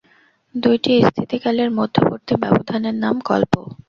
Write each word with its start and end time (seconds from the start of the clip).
দুইটি 0.55 0.91
স্থিতিকালের 1.09 1.69
মধ্যবর্তী 1.79 2.33
ব্যবধানের 2.43 2.95
নাম 2.95 3.15
কল্প। 3.21 3.53